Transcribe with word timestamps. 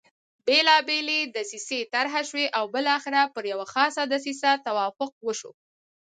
بېلابېلې 0.45 1.19
دسیسې 1.35 1.79
طرح 1.93 2.13
شوې 2.29 2.45
او 2.57 2.63
بالاخره 2.73 3.21
پر 3.33 3.43
یوه 3.51 3.65
خاصه 3.73 4.03
دسیسه 4.13 4.51
توافق 4.65 5.11
وشو. 5.27 5.51